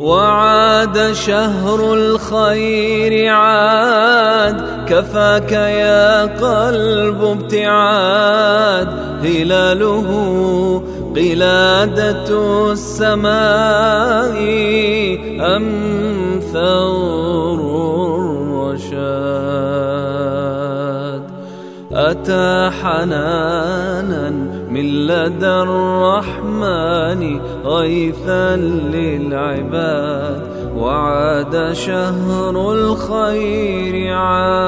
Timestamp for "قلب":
6.22-7.24